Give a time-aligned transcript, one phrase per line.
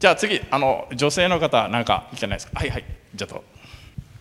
[0.00, 2.58] じゃあ次あの女性の方なんかいけないですか。
[2.58, 2.84] はいはい。
[3.14, 3.44] じゃあと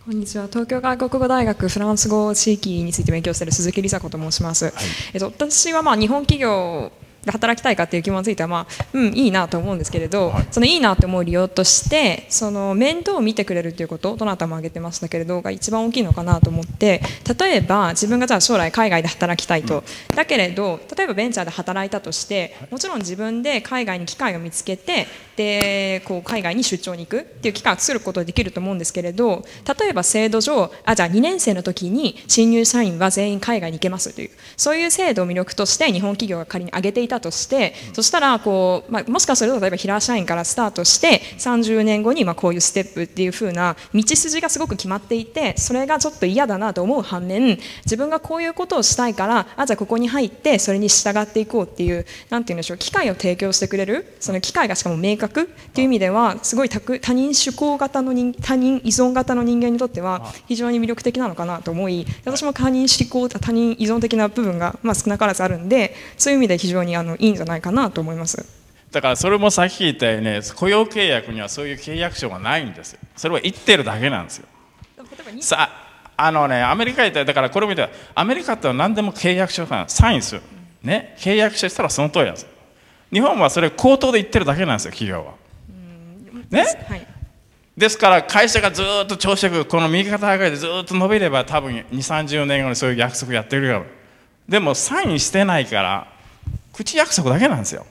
[0.04, 0.48] こんにちは。
[0.48, 4.74] 東京外国語大学フランス語地域について勉強している鈴木梨紗子と申します、はい、
[5.14, 6.92] えっと、私はまあ日本企業
[7.24, 17.02] で働きたいかっていう疑問については、まあ、うんいいなと思うんですけれど、はい、そのいいなと思う理由としてその面倒を見てくれるということどなたも挙げてましたけれどが一番大きいのかなと思って
[17.40, 29.46] 例えば自分がじゃあ将来海外で働きたいと、うん、だけれど例えばベンチャーで働いたとしてもちろん自分で海外に機会を見つけてでこう海外に出張に行くっていう機会を作ることができると思うんですけれど
[29.80, 68.46] 例えば制度上あじゃあ2年生の時に新入社員は全員海外に行けますというそういう制度を魅力として日本企業が仮に挙げていたとして、そしたらこう、まあ、もしかすると例えば平社員からスタートして30年後にまあこういうステップっていう風な道筋がすごく決まっていてそれがちょっと嫌だなと思う反面自分がこういうことをしたいからあじゃあここに入ってそれに従っていこうっていうなんて言うんでしょう機会を提供してくれるその機会がしかも明確っていう意味ではすごい他人主向型の人他人依存型の人間にとっては非常に魅力的なのかなと思い私も他人思考他人依存的な部分がまあ少なからずあるんでそういう意味で非常にあのいいんじゃないかなと思います。
[68.92, 73.00] だからそれもさっき言ったように雇用契約にはそういう契約書がないんですよ。
[73.16, 74.48] それは言ってるだけなんですよ。
[75.42, 75.70] さ
[76.18, 80.42] あのね、アメリカ行っただからこれ見てアメリカって何でも契約書がサインする。
[80.84, 82.50] ね、契約書したらその通りなんですよ。
[83.12, 85.34] 日本はそれ口頭で言ってるだけなんですよ、企業は。
[86.50, 87.08] ね、はい、
[87.78, 93.86] ですから会社がずっと朝食この右肩上がりでずっと伸びれば多分2 3 0年後にそういう約束やってるよ
[94.48, 96.08] でもサインしてないから
[96.80, 97.86] 口約束だけなんですよ、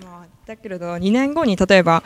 [0.00, 2.04] まあ、だけれど2年後に例えば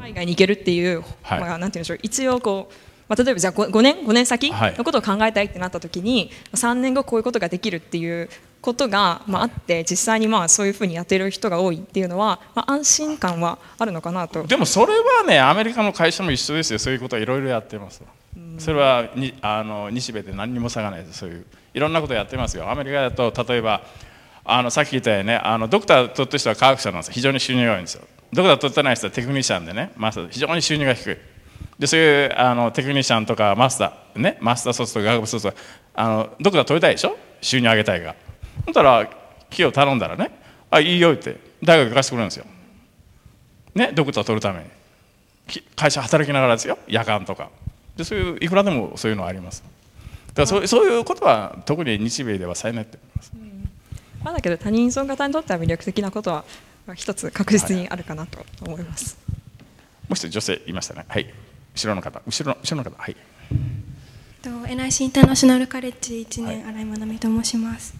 [0.00, 2.74] 海外に行けるっていう、はい、まあ、なんていうんでしょう一応こう
[3.06, 8.30] まあ、例えばじゃあ 5, 5年 ,5 年先のことを考えたいってなった時に、はい、3年後こういうことができるっていう
[8.62, 14.44] ことが、まあ、あって実際にまあそういうふうにやっている人が多いっていうのは、まあ、安心感はあるのかなと。
[14.44, 16.78] でもそれはねアメリカの会社も一緒ですよ。
[16.78, 18.02] そういうことはいろいろやってます。
[18.58, 21.18] それはにあの日米で何にも差がないです。
[21.18, 21.44] そういう
[21.74, 22.70] いろんなことやってますよ。
[22.70, 23.82] アメリカだと例えば
[24.44, 28.02] あのさっき言ったようにねあのドクター取った人は科学者なんです非常に収入が多いんですよ。
[28.32, 30.28] ドクター取ってない人はテクニシャンでねマスター。
[30.28, 31.16] 非常に収入が低い。
[31.78, 34.20] でそういうあのテクニシャンとかマスター。
[34.20, 35.58] ねマスター卒とか学部卒とか
[35.94, 37.16] あのドクター取りたいでしょ？
[37.40, 38.14] 収入上げたいが。
[38.66, 39.06] ほんたら
[39.50, 40.30] 企業頼んだらね
[40.70, 42.44] あいいよって大学行かせてくれるんですよ。
[43.74, 44.66] ねドクター取るために。
[45.76, 46.78] 会社働きながらですよ。
[46.86, 47.50] 夜間とか。
[47.96, 49.62] でそういういくらでもそういうのはあります。
[50.28, 53.53] だからそうそういうことは特に日米ではさえないって思います、うん
[54.24, 56.44] まあ、だけど他人尊型にとっては魅力的なことは
[56.94, 59.38] 一つ確実にあるかなと思います、はい、も
[60.10, 61.32] う一人女性いましたねはい。
[61.74, 62.22] 後ろの方。
[62.24, 62.96] 後ろの後ろの方。
[62.96, 63.16] はい。
[64.42, 67.94] と NIC インターナショナルカレッジ1年、はい、新井まなみと申します。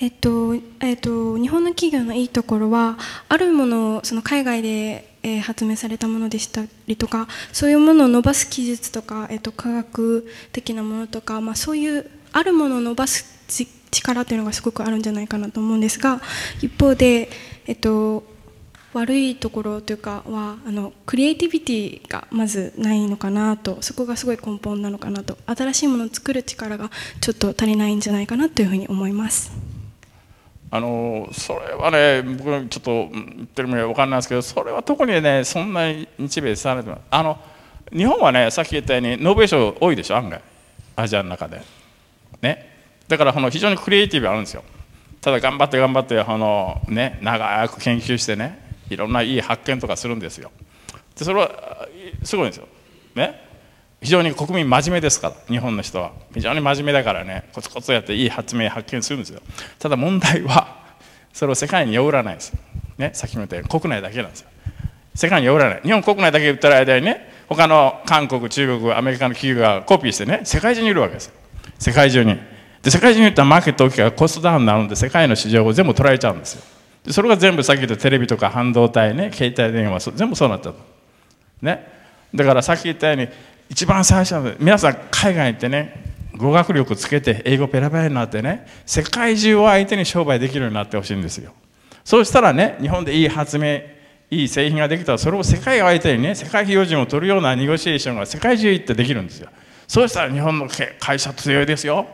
[0.00, 2.96] えっとえっと、日本の企業のいいところは
[3.28, 13.24] あるものをその海外で、えー、発明されたものでしたりとかそういうものを伸ばす技術とか、えっと、科学的なものとか、まあ、そういうあるものを伸ばす
[13.90, 16.20] 力というのがすごくあるんじゃないかなと思うんですが
[16.60, 17.28] 一方で、
[17.66, 18.24] えっと、
[18.92, 26.90] 悪いところというかはあのクリエイティビティがまずないのかなとそこがすごい根本なのかなと新しいものを作る力が
[27.20, 29.52] ちょっと足りないんじゃないかなというふうに思います。
[30.70, 37.38] あのそれはね僕ちょっと言ってる意味は分かんないですけどそれは特にねそんなに日米伝われてますあの
[37.90, 40.42] 日本はねさっき言ったようにノーベル賞多いでしょ案外。
[40.96, 41.62] アジアの中で。
[42.42, 42.67] ね。
[43.08, 44.62] だからこの非常にクリエイティブあるんですよ。
[45.20, 50.52] ただ頑張って頑張ってあの、ね、長く研究してねいろんないい発見とかするんですよ。
[51.16, 51.88] でそれは
[52.22, 52.68] すごいんですよ。
[53.14, 53.48] ね。
[54.00, 56.12] 非常に国民真面目ですから日本の人は。
[56.32, 59.40] 非常に真面目だからねコツコツやっていい発明発見するんですよ。
[59.78, 60.78] ただ問題は
[61.32, 62.52] それを世界に寄らないです。
[62.98, 64.48] ねさっきも言ったように国内だけなんですよ。
[65.14, 65.80] 世界に寄らない。
[65.82, 71.32] 日本国内だけ言ったら間にね他の韓国中国アメリカの企業がコピーしてね世界中にいるわけです
[71.78, 72.57] 世界中に。
[72.82, 76.62] で世界中に言ったらマーケット大きいからコストダウンになるので世界の市場を全部取られちゃうんですよ。
[77.04, 80.76] でそれが全部さっき言ったテレビとか半導体ね携帯電話全部そうなったと。
[81.62, 81.86] ね。
[82.34, 83.28] だからさっき言ったように
[83.70, 86.04] 一番最初は皆さん海外行ってね
[86.36, 91.52] 語学力つけて英語ペラペラになってね世界中を相手に商売できるようになってほしいんですよ。
[92.04, 93.80] そうしたらね日本でいい発明
[94.30, 99.48] いい製品ができたらそれを世界を相手にね世界標準を取るようなネゴシエーションが世界中行ってできるんですよ。
[99.86, 100.68] そうしたら日本の
[101.00, 102.06] 会社強いですよ。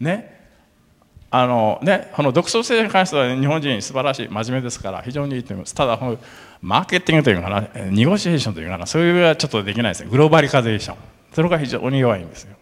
[0.00, 0.38] ね。
[1.30, 5.74] あのね、この独創性に関しては日本人素晴らしい真面目ですから非常にいいと思います。
[5.74, 6.18] ただこの
[6.62, 10.10] マーケティングというかなニゴシエーションというかなそういうはちょっとできないですね。
[10.10, 10.96] グローバリカゼーション。
[11.34, 12.56] それが非常に弱いんですよ。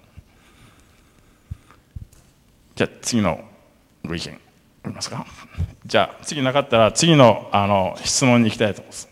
[2.75, 3.41] じゃあ次の
[4.05, 5.25] ご意見ありますか。
[5.87, 9.09] じゃあ次なかったら次のあの質問に行きたいと思います。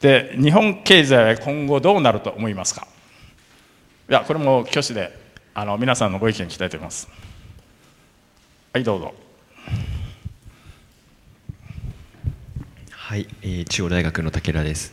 [0.00, 2.86] で日本経済は今後どうなると思いますか。
[4.08, 5.10] いやこれも挙手で
[5.54, 7.08] あの皆さんのご意見聞きたいと思います。
[8.76, 9.14] はいどうぞ。
[12.90, 14.92] はい、えー、中央大学の武田です。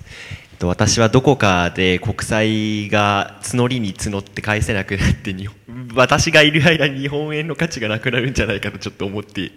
[0.62, 5.36] 私はどこかで国債が募りに募って返せなくなって
[5.96, 9.52] 私がいる間に日本円の価値がなくなるんじゃないかとちょっと思って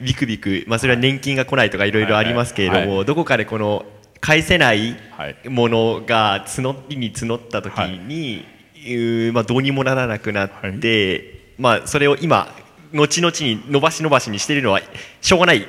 [0.00, 3.84] ビクビク、まあ、それは年金が来ないとかいろいろありますけれども、はいはい、どこかでこの
[4.22, 4.96] 返せない
[5.44, 10.50] ものが募りに募った時に、はい、まあ、どうにもならなくなっ
[10.80, 12.56] て、まあ、それを今
[12.92, 14.80] 後々に伸ばし伸ばしにしているのは
[15.20, 15.66] しょうがないっ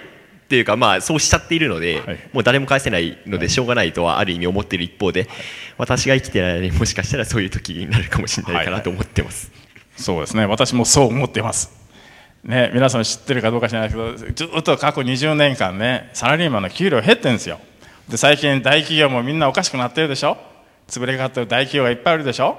[0.50, 5.28] ていうか、まあ、そうしちゃっているので、はい、もう誰も返せないのでしょうがないとはある意味思っている一方で、
[5.78, 10.46] 私が生きてないもしかしたらそういう時になるかもしれないかなと思ってます、はいはい、そうですね。
[10.46, 11.78] 私もそう思ってます。
[12.44, 17.60] ね、皆さん知ってるかどうか知らないですけどずっと過去20年間ねサラリーマンの給料減ってるんですよ。
[18.08, 20.38] で最近大企業もみんなおかしくなってるでしょ？
[20.88, 22.58] 潰れかかってる大企業がいっぱいあるでしょ？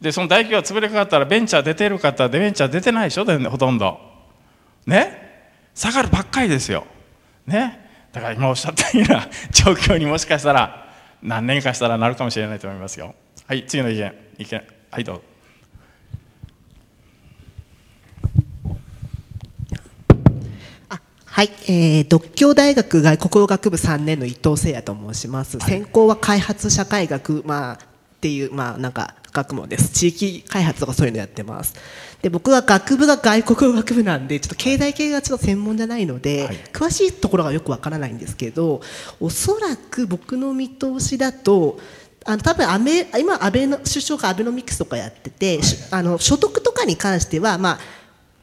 [0.00, 3.24] でその大企業が潰れかかったらベンチャー出てる方ベンチャー出てないでしょ？
[3.50, 3.98] ほとんど。
[4.86, 5.22] ね？
[5.74, 6.86] 下がるばっかりですよ。
[7.46, 7.80] ね？
[8.12, 10.86] だから今おっしゃったような 状況にもしかしたら
[11.22, 13.14] 何年かしたらなるかもしれないと思いますよ。
[13.46, 14.12] はい次の意見。
[14.38, 14.62] 意見。
[14.90, 15.22] はいどうぞ。
[21.24, 25.58] はい、えー、独協大学外国語学部3年の伊藤誠也と申します。
[25.60, 27.78] 専攻は開発社会学、まあ、っ
[28.22, 29.90] ていう、まあ、なんか学問です。
[29.90, 31.74] 地域開発とかそういうのやってます。
[32.22, 38.80] で僕は学部が外国語学部なんでちょっと経済系がちょっと専門じゃないので、はい、詳しいところがよくわからないんですけど
[39.20, 41.78] おそらく僕の見通しだと
[42.24, 47.78] あの多分アメ今安倍の首相がアベノミクスとかやってて、はい、あの所得とかに関してはまあ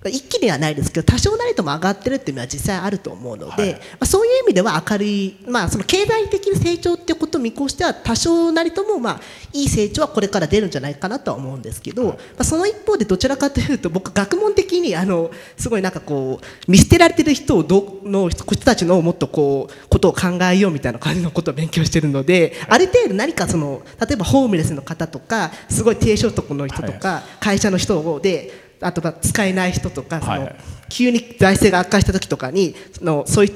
[0.09, 9.21] 一気にはないですけど多少なりとも上がってるっていうのは実際あると思うので、はい、まあ、そういう意味では明るい、まあ、その経済的に成長っていうことを見越しては多少なりともまあ
[9.53, 30.51] いい成長はこれから出るんじゃないかなとは思うんですけど、はい、まあ、その一方でどちらかというと僕学問的にあのすごいなんかこう見捨てられてる人をどの人たちのもっとこうことを考えようみたいな感じのことを勉強してるのである程度何かその例えばホームレスの方とかすごい低所得の人とか会社の人であとは使えない人とかその、
[30.89, 33.53] 急に財政が悪化した時とかにそのそういう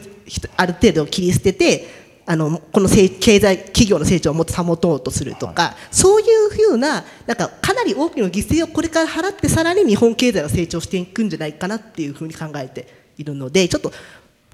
[0.55, 3.07] ある程度切り捨ててあのこの経
[3.39, 12.85] 済企業の成長をもっと保とうとするとか、はい、そういうふうななんかかなり大きな犠牲をこれから払ってさらに日本経済が成長していくんじゃないかなっていうふうに考えて
[13.17, 13.93] いるのでちょっと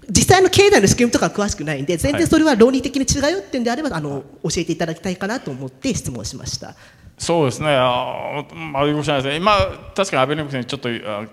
[0.08, 6.76] 実際の経済の仕組みとか詳しくないんで全然それは論理的に違うよっていうんであればあの教えていただきたいかなと思って質問しました。
[7.24, 9.56] そうですね、あまあ、よくしないですね、今、
[9.96, 10.90] 確かにアベノミクスにちょっと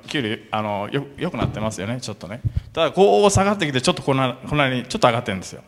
[0.06, 2.40] 給料あのよよくなってますよね、ちょっとね。
[2.72, 5.62] ただ、こう下がってきて、ちょっとこんなこんなにちょっと上がってるんですよ。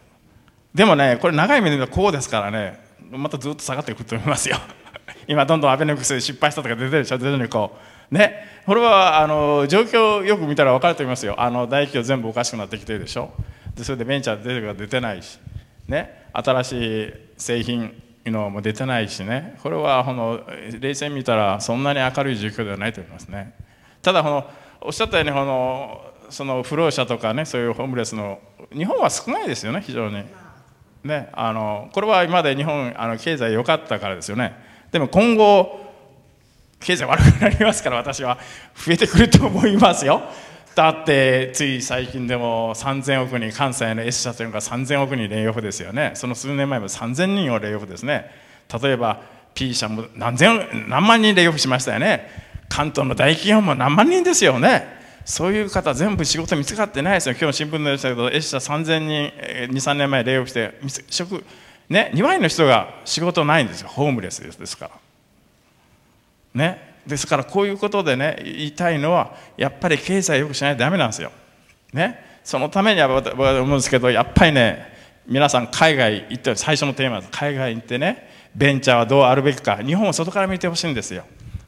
[0.72, 2.78] でもね、これ、長い目で見るとこうですからね、
[3.10, 4.58] またずっと下がってくると思いますよ。
[5.26, 7.76] 今、どんどんアベノミクス失敗したとか出てるでしょ、徐々にこ
[8.10, 8.14] う。
[8.14, 13.32] ね、これはあの状況よく見たら分かると思いますよ、あの大企業全部おかしくなってきてるでしょ、
[13.74, 15.40] でそれでベンチャー出てるか出てないし、
[15.88, 19.58] ね、新しい製品のも出てないしね。
[19.62, 20.40] これはこの
[20.78, 23.54] 冷静に見たらそんなに明るい状況ではないと思いますね。
[24.00, 28.40] ただこのおっしゃったようにこのその不老者とかねそういうホームレスの
[28.72, 30.24] 日本は少ないですよね非常に。
[31.04, 34.54] ねあのこれは今まで日本あの経済良かったからですよね。
[34.92, 35.80] でも今後
[36.80, 38.38] 経済悪くなりますから私は
[38.74, 40.22] 増えてくると思いますよ。
[40.74, 46.12] だってつい最近でも3000億人関西の S 社というのが3000億人レイオフですよね。
[46.14, 48.30] その数年前も3000人をレイオフですね。
[48.82, 49.20] 例えば
[49.54, 52.26] P 社も何千何万人レイオフしましたよね。
[52.68, 55.00] 関東の大企業も何万人ですよね。
[55.26, 57.34] そういう方全部仕事見つかってないですよ。
[57.38, 60.74] 今日新聞でしたけど S 社3000人23年前レイオフして
[61.10, 61.44] 職
[61.88, 63.88] ね2割の人が仕事ないんですよ。
[63.88, 64.90] ホームレスですから。
[66.54, 66.91] ね。
[67.06, 71.32] ですからこういうことでね言いたいのはやっぱり経済よくしないとダメなんですよ。
[71.92, 74.92] ね、そのためには僕は思うんですけどやっぱりね
[75.26, 81.24] 皆さん海外行って最初のテーマです海外行ってねベンチャーはどうあるべきか日本を外から見てほしいんですよ。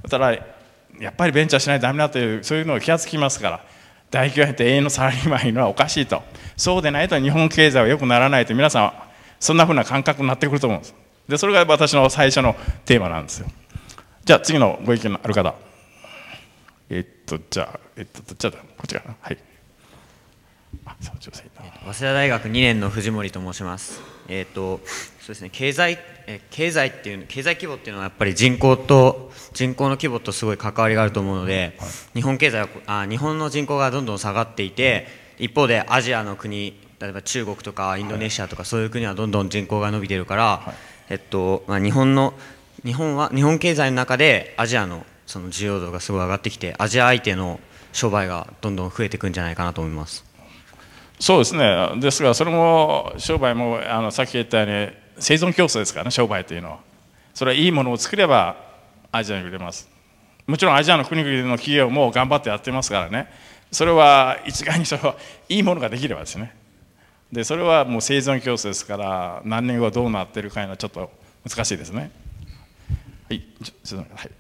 [0.09, 3.65] ただやっぱりベンチャーしないとダメだというそういうのを気がつきますから
[4.11, 6.23] 大企業って永遠のサラリーマンいるのはおかしいと
[6.57, 9.09] そうでないと日本経済は良くならないと皆さんは
[9.41, 10.95] そんなふうな感覚になってくると思うんです
[11.29, 13.49] でそれが私の最初のテーマなんですよ。
[14.25, 15.55] じゃあ次のご意見のある方。
[16.89, 19.15] えっと、じゃあ、えっと、じゃあ、こっちかな。
[19.21, 19.39] はい。
[20.95, 24.01] 早稲田大学2年の藤森と申します。
[24.29, 24.81] えっと、
[25.21, 35.07] そうですね、経済、え経済っていう、経済規模っていうのはやっぱり人口と、人口の規模とすごい関わりがあると思うので、はい、日本経済は、あ日本の人口がどんどん下がっていて、
[35.39, 40.75] 一方でアジアの国例えば中国とかインドネシアとかそういう国はどんどん人口が伸びてるから、はい、
[41.11, 42.33] えっとまあ、日本の
[42.85, 47.59] 日本は日本経済の中でアジアのその需要度がすごい上がってきてアジア相手の
[47.93, 50.25] 商売がどんどん増えていくんじゃないかなと思います。
[51.19, 51.93] そうですね。
[52.01, 56.79] ですがそれも商売もあのさっき言ったように生存競争ですからね商売というのは。
[57.33, 58.57] それはいいものを作れば
[59.11, 59.89] アジアに売れます。
[60.47, 63.29] もちろんアジアの国々の企業も頑張ってやってますからね。
[63.73, 65.17] それは一概にそれは
[65.49, 66.55] いいものができればですね。
[67.33, 71.11] でそれはもう生存競争ですから何年後どうなってるかいうのはちょっと
[71.49, 72.11] 難しいですね。
[73.35, 74.31] はいちょっとはい。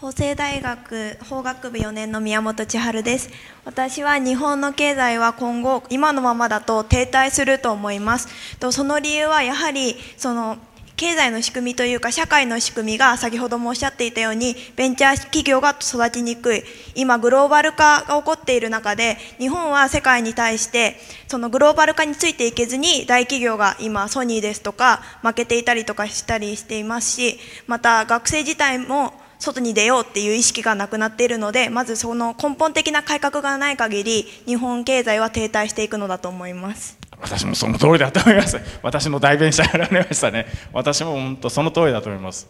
[0.00, 3.30] 法政大学法学部4年の宮本千春です。
[3.64, 8.56] 私は日本の経済は今後今のままだと停滞すると思います。
[8.58, 10.58] とその理由はやはりその
[11.00, 16.62] 経済の仕組みというか社会の仕組みが先ほどもおっしゃっていたようにベンチャー企業が育ちにくい。
[16.94, 36.99] 今グローバル化が起こっている中で日本は世界に対してそのグローバル化についていけずに大企業が今ソニーですとか負けていたりとかしたりしていますしまた学生自体も外に出ようっていう意識がなくなっているのでまずその根本的な改革がない限り日本経済は停滞していくのだと思います。
[37.20, 38.58] 私もその通りだと思います。
[38.82, 40.46] 私の代弁者やられましたね。
[40.72, 42.48] 私も本当その通りだと思います。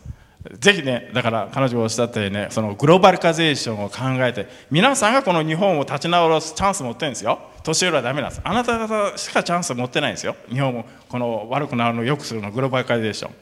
[0.59, 7.39] ぜひねだから彼女がおっしゃったようにねそのグローバルカゼーションを考えて皆さんがこの日本を立ち直らすチャンス持ってるんですよ。
[7.63, 8.41] 年寄りはダメなんです。
[8.43, 10.35] あなた方しかチャンス持ってないんですよ。
[10.49, 13.35] 日本もこの悪くなるのを良くするのグローバルカゼーション。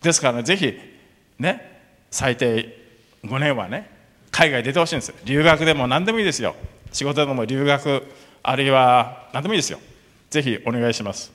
[0.00, 0.74] ですからねぜひ
[1.38, 2.78] ね最低
[3.24, 3.90] 5年はね
[4.30, 5.12] 海外出てほしいんです。
[5.24, 6.54] 留学でも何でもいいですよ。
[6.92, 8.02] 仕事でも留学
[8.42, 9.80] あるいは何でもいいですよ。
[10.30, 11.32] ぜひお願いします。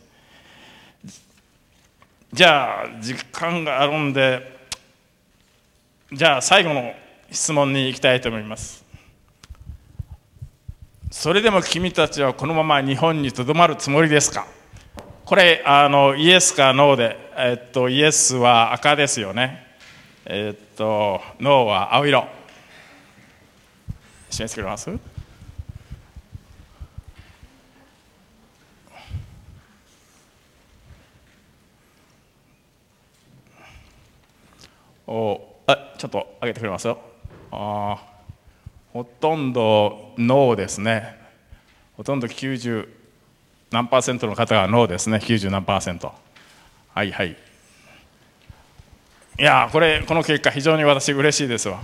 [2.33, 4.60] じゃあ時間があるんで
[6.13, 6.93] じゃあ最後の
[7.29, 8.86] 質問に行きたいと思います。
[11.10, 14.48] それでも君たちはこのまま日本にとどまるつもりですか？
[15.25, 19.67] これあのイエスかノーで、えっと、イエスは赤ですよね。
[20.25, 22.27] え、っと脳は青色。
[24.29, 24.89] 一緒に作ります？
[35.12, 36.98] おあちょっと上げてくれますよ。
[37.51, 37.98] あ
[38.94, 41.18] ほとんど脳ですね。
[41.98, 42.88] ほとんど90
[43.72, 45.18] 何パーセントの方が脳ですね。
[45.18, 46.13] 90何パーセント。
[46.94, 47.32] はいはい。
[47.32, 47.36] い
[49.44, 51.82] やこれこの結果非常に私嬉しいですわ。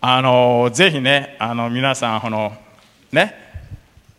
[0.00, 2.54] あのぜひねあの皆さんこの
[3.12, 3.34] ね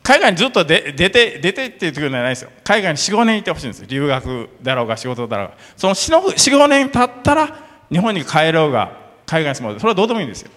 [0.04, 2.52] 海外にずっと出て出てっていうところじゃないですよ。
[2.64, 3.88] 海外に45年いてほしいんです。
[3.88, 5.54] 留学だろうが仕事だろうが。
[5.76, 10.52] その45年経ったら日本に帰ろうが海外に住もうそれはどうでもいいんですよ。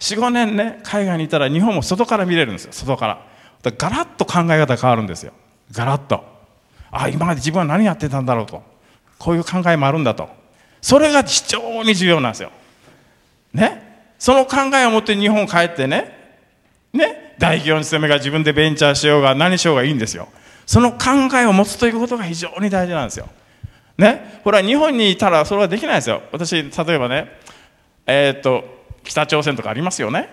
[0.00, 2.72] 45年ね海外にいたら日本も外から見れるんですよ。
[2.72, 3.26] 外から。
[3.62, 5.32] だからガラッと考え方変わるんですよ。
[5.72, 6.24] ガラッと。
[6.90, 8.62] あ今まで自分は何やってたんだろうと。
[9.18, 10.28] こういう考えもあるんだと。
[10.80, 12.50] それが非常に重要なんですよ。
[13.52, 16.16] ね、その考えを持って日本帰ってね、
[16.92, 20.28] ね、大企業に勤めが自分でベンチャーしようが何しようがいいんですよ。
[20.66, 23.28] その考えを持つということが非常に大事なんですよ。
[23.98, 26.22] ね、これは日本にいたらそれはできないですよ。
[26.32, 27.38] 私、例えばね、
[28.06, 28.64] えー、っと、
[29.04, 30.28] 北朝鮮とかありますよね。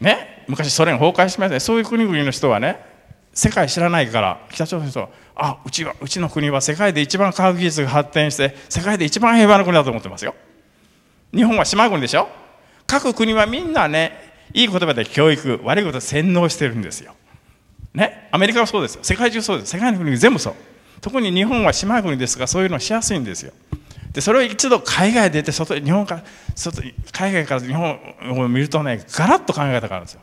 [0.00, 1.60] ね、昔ソ連崩壊しましたね。
[1.60, 2.80] そういう国々の人はね、
[3.34, 10.34] 世界知らないから北朝鮮の人はあうちはうちの国は世界で一番科学技術が発展して世界で一番平和な国だと思ってますよ。
[11.34, 12.28] 日本は島国でしょ。
[12.86, 14.12] 各国はみんなね
[14.52, 17.14] いい言葉で教育悪いことで洗脳してるんですよ。
[17.92, 18.28] ね。
[18.30, 19.00] アメリカはそうですよ。
[19.02, 19.70] 世界中そうです。
[19.70, 20.54] 世界の国全部そう。
[21.04, 23.52] 特に日本は島国ですがそういうのしやすいんですよ。
[24.14, 27.98] でそれを一度海外出て外日本から外海外から日本
[28.38, 30.22] を見るとねガラッと考え方があるんですよ。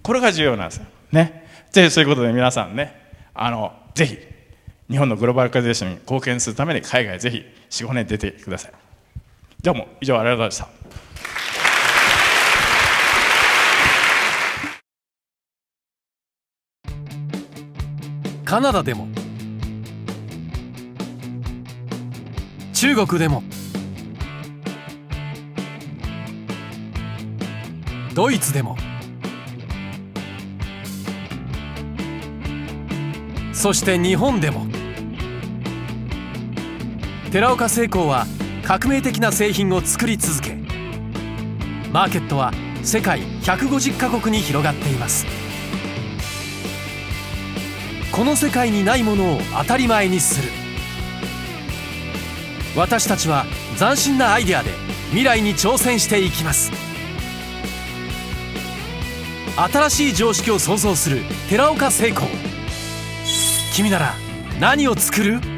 [0.00, 0.84] これが重要なんですよ。
[1.10, 1.48] ね。
[1.72, 2.94] ぜひそういうことで皆さんね
[3.34, 4.16] あのぜひ
[4.88, 8.72] 日本のグローバルカゼーションに貢献するために海外ぜひ45年出てください。
[9.60, 10.68] どうも以上ありがとうございまし
[18.44, 18.44] た。
[18.44, 19.08] カナダでも
[22.82, 23.44] 中国でも。
[28.12, 28.76] ドイツでも。
[33.52, 34.66] そして日本でも。
[37.30, 38.26] 寺岡製鋼は
[38.64, 40.56] 革命的な製品を作り続け
[41.92, 42.50] マーケットは
[42.82, 45.24] 世界150カ国に広がっています。
[48.10, 50.61] この世界にないものを当たり前にする。
[52.74, 53.44] 私たちは
[53.78, 54.70] 斬新なアイデアで
[55.10, 56.72] 未来に挑戦していきます。
[59.54, 62.26] 新しい常識を創造する寺岡成功
[63.74, 64.14] 君なら
[64.58, 65.51] 何を作る？